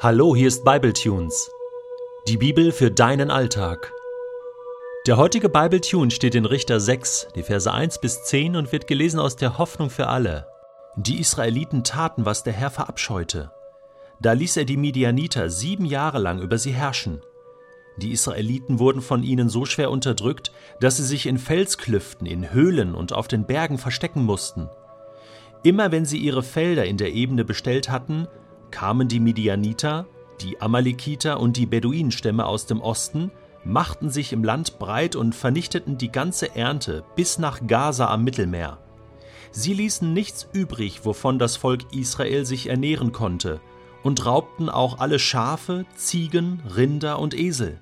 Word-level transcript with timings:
Hallo, 0.00 0.36
hier 0.36 0.46
ist 0.46 0.64
Bibletunes. 0.64 1.50
Die 2.28 2.36
Bibel 2.36 2.70
für 2.70 2.88
deinen 2.88 3.32
Alltag. 3.32 3.92
Der 5.08 5.16
heutige 5.16 5.48
Bibletune 5.48 6.12
steht 6.12 6.36
in 6.36 6.44
Richter 6.44 6.78
6, 6.78 7.30
die 7.34 7.42
Verse 7.42 7.72
1 7.72 8.00
bis 8.00 8.22
10 8.22 8.54
und 8.54 8.70
wird 8.70 8.86
gelesen 8.86 9.18
aus 9.18 9.34
der 9.34 9.58
Hoffnung 9.58 9.90
für 9.90 10.06
alle. 10.06 10.46
Die 10.96 11.18
Israeliten 11.18 11.82
taten, 11.82 12.24
was 12.24 12.44
der 12.44 12.52
Herr 12.52 12.70
verabscheute. 12.70 13.50
Da 14.20 14.34
ließ 14.34 14.58
er 14.58 14.66
die 14.66 14.76
Midianiter 14.76 15.50
sieben 15.50 15.84
Jahre 15.84 16.20
lang 16.20 16.38
über 16.38 16.58
sie 16.58 16.72
herrschen. 16.72 17.20
Die 17.96 18.12
Israeliten 18.12 18.78
wurden 18.78 19.02
von 19.02 19.24
ihnen 19.24 19.48
so 19.48 19.64
schwer 19.64 19.90
unterdrückt, 19.90 20.52
dass 20.78 20.98
sie 20.98 21.04
sich 21.04 21.26
in 21.26 21.38
Felsklüften, 21.38 22.24
in 22.24 22.52
Höhlen 22.52 22.94
und 22.94 23.12
auf 23.12 23.26
den 23.26 23.46
Bergen 23.46 23.78
verstecken 23.78 24.24
mussten. 24.24 24.70
Immer 25.64 25.90
wenn 25.90 26.04
sie 26.04 26.18
ihre 26.18 26.44
Felder 26.44 26.84
in 26.84 26.98
der 26.98 27.12
Ebene 27.14 27.44
bestellt 27.44 27.90
hatten, 27.90 28.28
kamen 28.70 29.08
die 29.08 29.20
Midianiter, 29.20 30.06
die 30.40 30.60
Amalekiter 30.60 31.40
und 31.40 31.56
die 31.56 31.66
Beduinenstämme 31.66 32.46
aus 32.46 32.66
dem 32.66 32.80
Osten, 32.80 33.30
machten 33.64 34.10
sich 34.10 34.32
im 34.32 34.44
Land 34.44 34.78
breit 34.78 35.16
und 35.16 35.34
vernichteten 35.34 35.98
die 35.98 36.10
ganze 36.10 36.54
Ernte 36.54 37.04
bis 37.16 37.38
nach 37.38 37.66
Gaza 37.66 38.08
am 38.08 38.24
Mittelmeer. 38.24 38.78
Sie 39.50 39.74
ließen 39.74 40.12
nichts 40.12 40.48
übrig, 40.52 41.04
wovon 41.04 41.38
das 41.38 41.56
Volk 41.56 41.92
Israel 41.92 42.44
sich 42.44 42.68
ernähren 42.68 43.12
konnte, 43.12 43.60
und 44.02 44.24
raubten 44.24 44.68
auch 44.68 45.00
alle 45.00 45.18
Schafe, 45.18 45.84
Ziegen, 45.96 46.60
Rinder 46.76 47.18
und 47.18 47.34
Esel. 47.34 47.80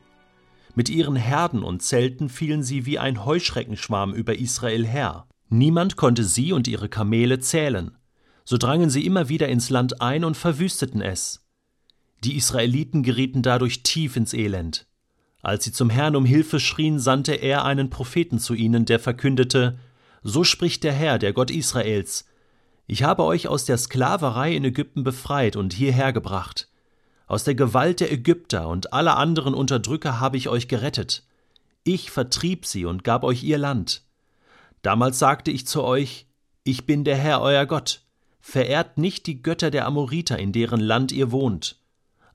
Mit 0.74 0.88
ihren 0.88 1.16
Herden 1.16 1.62
und 1.62 1.82
Zelten 1.82 2.28
fielen 2.28 2.62
sie 2.62 2.86
wie 2.86 2.98
ein 2.98 3.24
Heuschreckenschwarm 3.24 4.12
über 4.12 4.38
Israel 4.38 4.86
her. 4.86 5.26
Niemand 5.48 5.96
konnte 5.96 6.24
sie 6.24 6.52
und 6.52 6.68
ihre 6.68 6.88
Kamele 6.88 7.38
zählen. 7.38 7.96
So 8.48 8.56
drangen 8.58 8.90
sie 8.90 9.04
immer 9.04 9.28
wieder 9.28 9.48
ins 9.48 9.70
Land 9.70 10.00
ein 10.00 10.22
und 10.24 10.36
verwüsteten 10.36 11.02
es. 11.02 11.44
Die 12.22 12.36
Israeliten 12.36 13.02
gerieten 13.02 13.42
dadurch 13.42 13.82
tief 13.82 14.14
ins 14.14 14.32
Elend. 14.32 14.86
Als 15.42 15.64
sie 15.64 15.72
zum 15.72 15.90
Herrn 15.90 16.14
um 16.14 16.24
Hilfe 16.24 16.60
schrien, 16.60 17.00
sandte 17.00 17.34
er 17.34 17.64
einen 17.64 17.90
Propheten 17.90 18.38
zu 18.38 18.54
ihnen, 18.54 18.84
der 18.84 19.00
verkündete 19.00 19.80
So 20.22 20.44
spricht 20.44 20.84
der 20.84 20.92
Herr, 20.92 21.18
der 21.18 21.32
Gott 21.32 21.50
Israels 21.50 22.24
Ich 22.86 23.02
habe 23.02 23.24
euch 23.24 23.48
aus 23.48 23.64
der 23.64 23.78
Sklaverei 23.78 24.54
in 24.54 24.64
Ägypten 24.64 25.02
befreit 25.02 25.56
und 25.56 25.72
hierher 25.72 26.12
gebracht. 26.12 26.68
Aus 27.26 27.42
der 27.42 27.56
Gewalt 27.56 27.98
der 27.98 28.12
Ägypter 28.12 28.68
und 28.68 28.92
aller 28.92 29.16
anderen 29.16 29.54
Unterdrücker 29.54 30.20
habe 30.20 30.36
ich 30.36 30.48
euch 30.48 30.68
gerettet. 30.68 31.24
Ich 31.82 32.12
vertrieb 32.12 32.64
sie 32.64 32.84
und 32.84 33.02
gab 33.02 33.24
euch 33.24 33.42
ihr 33.42 33.58
Land. 33.58 34.04
Damals 34.82 35.18
sagte 35.18 35.50
ich 35.50 35.66
zu 35.66 35.82
euch, 35.82 36.26
ich 36.62 36.86
bin 36.86 37.02
der 37.02 37.16
Herr 37.16 37.40
euer 37.40 37.66
Gott. 37.66 38.05
Verehrt 38.48 38.96
nicht 38.96 39.26
die 39.26 39.42
Götter 39.42 39.72
der 39.72 39.86
Amoriter, 39.86 40.38
in 40.38 40.52
deren 40.52 40.78
Land 40.78 41.10
ihr 41.10 41.32
wohnt. 41.32 41.82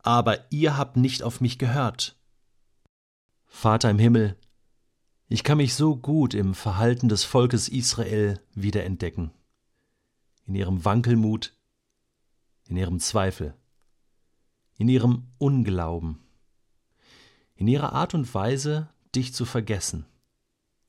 Aber 0.03 0.51
ihr 0.51 0.75
habt 0.75 0.97
nicht 0.97 1.23
auf 1.23 1.39
mich 1.39 1.57
gehört. 1.57 2.17
Vater 3.47 3.89
im 3.89 3.97
Himmel, 3.97 4.35
ich 5.29 5.45
kann 5.45 5.57
mich 5.57 5.73
so 5.73 5.95
gut 5.95 6.33
im 6.33 6.53
Verhalten 6.53 7.07
des 7.07 7.23
Volkes 7.23 7.69
Israel 7.69 8.41
wiederentdecken. 8.53 9.31
In 10.45 10.55
ihrem 10.55 10.83
Wankelmut, 10.83 11.53
in 12.67 12.75
ihrem 12.75 12.99
Zweifel, 12.99 13.53
in 14.77 14.89
ihrem 14.89 15.27
Unglauben, 15.37 16.19
in 17.55 17.67
ihrer 17.67 17.93
Art 17.93 18.13
und 18.13 18.33
Weise, 18.33 18.89
dich 19.15 19.33
zu 19.33 19.45
vergessen 19.45 20.05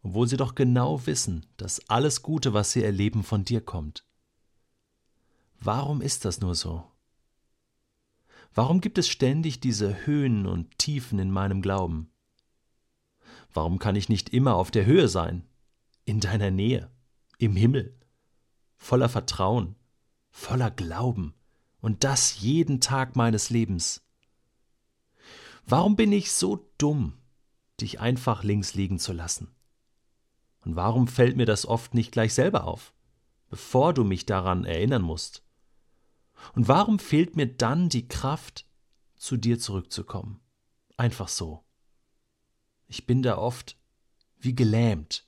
obwohl 0.04 0.26
sie 0.26 0.36
doch 0.36 0.56
genau 0.56 1.06
wissen, 1.06 1.46
dass 1.56 1.88
alles 1.88 2.22
Gute, 2.22 2.52
was 2.52 2.72
sie 2.72 2.82
erleben, 2.82 3.22
von 3.22 3.44
dir 3.44 3.60
kommt. 3.60 4.04
Warum 5.64 6.00
ist 6.00 6.24
das 6.24 6.40
nur 6.40 6.56
so? 6.56 6.90
Warum 8.52 8.80
gibt 8.80 8.98
es 8.98 9.08
ständig 9.08 9.60
diese 9.60 10.06
Höhen 10.06 10.44
und 10.44 10.76
Tiefen 10.76 11.20
in 11.20 11.30
meinem 11.30 11.62
Glauben? 11.62 12.10
Warum 13.54 13.78
kann 13.78 13.94
ich 13.94 14.08
nicht 14.08 14.30
immer 14.30 14.56
auf 14.56 14.72
der 14.72 14.86
Höhe 14.86 15.06
sein, 15.06 15.46
in 16.04 16.18
deiner 16.18 16.50
Nähe, 16.50 16.90
im 17.38 17.54
Himmel, 17.54 17.96
voller 18.76 19.08
Vertrauen, 19.08 19.76
voller 20.30 20.72
Glauben, 20.72 21.32
und 21.80 22.02
das 22.02 22.40
jeden 22.40 22.80
Tag 22.80 23.14
meines 23.14 23.48
Lebens? 23.48 24.02
Warum 25.64 25.94
bin 25.94 26.10
ich 26.10 26.32
so 26.32 26.68
dumm, 26.76 27.18
dich 27.80 28.00
einfach 28.00 28.42
links 28.42 28.74
liegen 28.74 28.98
zu 28.98 29.12
lassen? 29.12 29.54
Und 30.64 30.74
warum 30.74 31.06
fällt 31.06 31.36
mir 31.36 31.46
das 31.46 31.66
oft 31.66 31.94
nicht 31.94 32.10
gleich 32.10 32.34
selber 32.34 32.64
auf, 32.64 32.92
bevor 33.48 33.94
du 33.94 34.02
mich 34.02 34.26
daran 34.26 34.64
erinnern 34.64 35.02
musst? 35.02 35.44
Und 36.54 36.68
warum 36.68 36.98
fehlt 36.98 37.36
mir 37.36 37.46
dann 37.46 37.88
die 37.88 38.08
Kraft, 38.08 38.66
zu 39.16 39.36
dir 39.36 39.58
zurückzukommen? 39.58 40.40
Einfach 40.96 41.28
so. 41.28 41.64
Ich 42.88 43.06
bin 43.06 43.22
da 43.22 43.38
oft 43.38 43.78
wie 44.38 44.54
gelähmt, 44.54 45.26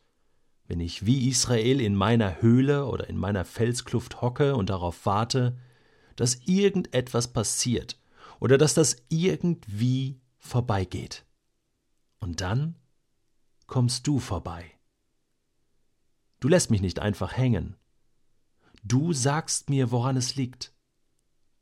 wenn 0.66 0.80
ich 0.80 1.06
wie 1.06 1.28
Israel 1.28 1.80
in 1.80 1.94
meiner 1.94 2.42
Höhle 2.42 2.86
oder 2.86 3.08
in 3.08 3.16
meiner 3.16 3.44
Felskluft 3.44 4.20
hocke 4.20 4.56
und 4.56 4.70
darauf 4.70 5.06
warte, 5.06 5.58
dass 6.16 6.41
irgendetwas 6.47 7.32
passiert 7.32 7.98
oder 8.41 8.58
dass 8.58 8.75
das 8.75 8.96
irgendwie 9.08 10.20
vorbeigeht. 10.38 11.25
Und 12.19 12.41
dann 12.41 12.76
kommst 13.66 14.06
du 14.06 14.19
vorbei. 14.19 14.70
Du 16.41 16.48
lässt 16.48 16.70
mich 16.70 16.82
nicht 16.82 16.98
einfach 16.98 17.36
hängen. 17.36 17.76
Du 18.82 19.14
sagst 19.14 19.70
mir, 19.70 19.91
woran 19.91 20.16
es 20.16 20.36
liegt. 20.36 20.74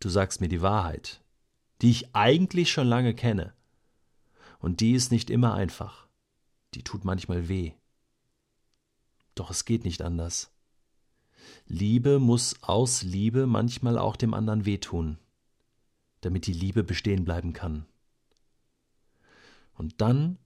Du 0.02 0.08
sagst 0.08 0.40
mir 0.40 0.48
die 0.48 0.62
Wahrheit, 0.62 1.22
die 1.80 1.88
ich 1.88 2.12
eigentlich 2.12 2.72
schon 2.72 2.88
lange 2.88 3.14
kenne. 3.14 3.52
Und 4.58 4.80
die 4.80 4.94
ist 4.94 5.12
nicht 5.12 5.30
immer 5.30 5.54
einfach. 5.54 6.08
Die 6.74 6.82
tut 6.82 7.04
manchmal 7.04 7.48
weh. 7.48 7.74
Doch 9.36 9.48
es 9.48 9.64
geht 9.64 9.84
nicht 9.84 10.02
anders. 10.02 10.50
Liebe 11.68 12.18
muss 12.18 12.60
aus 12.64 13.04
Liebe 13.04 13.46
manchmal 13.46 13.96
auch 13.96 14.16
dem 14.16 14.34
anderen 14.34 14.64
wehtun, 14.64 15.18
damit 16.20 16.48
die 16.48 16.52
Liebe 16.52 16.82
bestehen 16.82 17.24
bleiben 17.24 17.52
kann. 17.52 17.86
Und 19.74 20.00
dann 20.00 20.36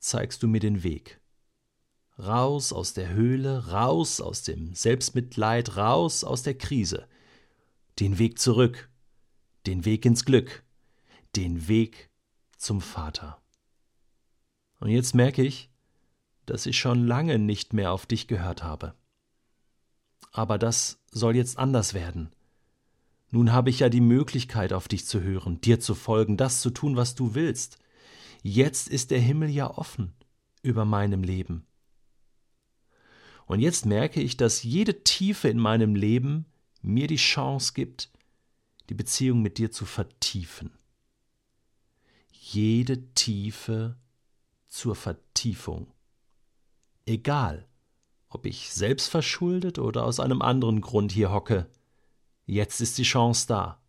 zeigst 0.00 0.42
du 0.42 0.48
mir 0.48 0.60
den 0.60 0.82
Weg 0.82 1.20
Raus 2.18 2.72
aus 2.72 2.92
der 2.92 3.10
Höhle, 3.10 3.68
raus 3.68 4.20
aus 4.20 4.42
dem 4.42 4.74
Selbstmitleid, 4.74 5.76
raus 5.76 6.24
aus 6.24 6.42
der 6.42 6.58
Krise. 6.58 7.06
Den 8.00 8.18
Weg 8.18 8.40
zurück, 8.40 8.90
den 9.66 9.84
Weg 9.84 10.04
ins 10.04 10.24
Glück, 10.24 10.64
den 11.34 11.68
Weg 11.68 12.10
zum 12.56 12.80
Vater. 12.80 13.40
Und 14.80 14.90
jetzt 14.90 15.14
merke 15.14 15.42
ich, 15.42 15.70
dass 16.44 16.66
ich 16.66 16.78
schon 16.78 17.06
lange 17.06 17.38
nicht 17.38 17.72
mehr 17.72 17.92
auf 17.92 18.06
dich 18.06 18.28
gehört 18.28 18.62
habe. 18.62 18.94
Aber 20.32 20.58
das 20.58 21.02
soll 21.10 21.34
jetzt 21.34 21.58
anders 21.58 21.94
werden. 21.94 22.30
Nun 23.30 23.52
habe 23.52 23.70
ich 23.70 23.80
ja 23.80 23.88
die 23.88 24.00
Möglichkeit, 24.00 24.72
auf 24.72 24.86
dich 24.86 25.06
zu 25.06 25.20
hören, 25.22 25.60
dir 25.60 25.80
zu 25.80 25.94
folgen, 25.94 26.36
das 26.36 26.60
zu 26.60 26.70
tun, 26.70 26.96
was 26.96 27.14
du 27.14 27.34
willst. 27.34 27.78
Jetzt 28.42 28.88
ist 28.88 29.10
der 29.10 29.20
Himmel 29.20 29.50
ja 29.50 29.68
offen 29.76 30.12
über 30.62 30.84
meinem 30.84 31.22
Leben. 31.24 31.66
Und 33.46 33.60
jetzt 33.60 33.86
merke 33.86 34.20
ich, 34.20 34.36
dass 34.36 34.62
jede 34.62 35.02
Tiefe 35.04 35.48
in 35.48 35.58
meinem 35.58 35.94
Leben 35.94 36.46
mir 36.82 37.06
die 37.06 37.16
Chance 37.16 37.72
gibt, 37.74 38.10
die 38.88 38.94
Beziehung 38.94 39.42
mit 39.42 39.58
dir 39.58 39.70
zu 39.70 39.84
vertiefen. 39.84 40.78
Jede 42.30 43.12
Tiefe 43.14 43.96
zur 44.68 44.94
Vertiefung. 44.94 45.92
Egal, 47.04 47.68
ob 48.28 48.46
ich 48.46 48.72
selbst 48.72 49.08
verschuldet 49.08 49.78
oder 49.78 50.04
aus 50.04 50.20
einem 50.20 50.42
anderen 50.42 50.80
Grund 50.80 51.12
hier 51.12 51.32
hocke, 51.32 51.68
jetzt 52.44 52.80
ist 52.80 52.98
die 52.98 53.04
Chance 53.04 53.46
da. 53.48 53.80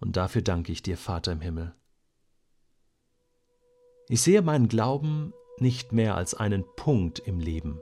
Und 0.00 0.16
dafür 0.16 0.42
danke 0.42 0.72
ich 0.72 0.82
dir, 0.82 0.98
Vater 0.98 1.32
im 1.32 1.40
Himmel. 1.40 1.74
Ich 4.08 4.20
sehe 4.20 4.42
meinen 4.42 4.68
Glauben 4.68 5.32
nicht 5.58 5.92
mehr 5.92 6.16
als 6.16 6.34
einen 6.34 6.64
Punkt 6.76 7.20
im 7.20 7.38
Leben 7.38 7.80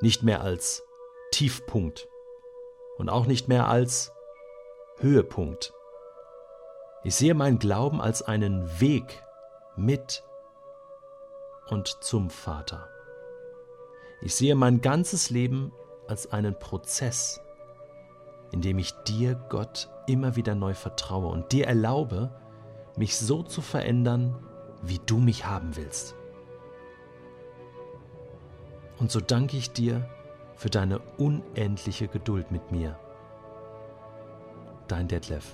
nicht 0.00 0.22
mehr 0.22 0.42
als 0.42 0.82
Tiefpunkt 1.32 2.08
und 2.98 3.08
auch 3.08 3.26
nicht 3.26 3.48
mehr 3.48 3.68
als 3.68 4.12
Höhepunkt. 5.00 5.72
Ich 7.04 7.14
sehe 7.14 7.34
meinen 7.34 7.58
Glauben 7.58 8.00
als 8.00 8.22
einen 8.22 8.80
Weg 8.80 9.22
mit 9.76 10.24
und 11.68 12.02
zum 12.02 12.30
Vater. 12.30 12.88
Ich 14.20 14.34
sehe 14.34 14.56
mein 14.56 14.80
ganzes 14.80 15.30
Leben 15.30 15.72
als 16.08 16.32
einen 16.32 16.58
Prozess, 16.58 17.40
in 18.50 18.60
dem 18.60 18.78
ich 18.78 18.92
dir, 19.04 19.36
Gott, 19.48 19.88
immer 20.08 20.34
wieder 20.34 20.56
neu 20.56 20.74
vertraue 20.74 21.28
und 21.28 21.52
dir 21.52 21.68
erlaube, 21.68 22.34
mich 22.96 23.16
so 23.16 23.44
zu 23.44 23.62
verändern, 23.62 24.34
wie 24.82 24.98
du 25.06 25.18
mich 25.18 25.46
haben 25.46 25.76
willst. 25.76 26.16
Und 28.98 29.12
so 29.12 29.20
danke 29.20 29.56
ich 29.56 29.70
dir 29.70 30.08
für 30.56 30.70
deine 30.70 30.98
unendliche 31.18 32.08
Geduld 32.08 32.50
mit 32.50 32.72
mir. 32.72 32.98
Dein 34.88 35.06
Detlef. 35.06 35.44